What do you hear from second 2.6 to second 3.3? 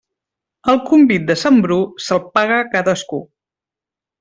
cadascú.